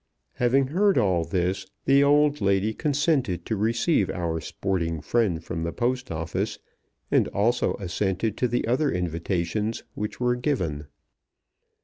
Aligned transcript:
Having 0.33 0.69
heard 0.69 0.97
all 0.97 1.23
this, 1.23 1.67
the 1.85 2.03
old 2.03 2.41
lady 2.41 2.73
consented 2.73 3.45
to 3.45 3.55
receive 3.55 4.09
our 4.09 4.41
sporting 4.41 4.99
friend 4.99 5.43
from 5.43 5.61
the 5.61 5.71
Post 5.71 6.09
Office, 6.09 6.57
and 7.11 7.27
also 7.27 7.75
assented 7.75 8.35
to 8.37 8.47
the 8.47 8.65
other 8.67 8.91
invitations, 8.91 9.83
which 9.93 10.19
were 10.19 10.35
given. 10.35 10.87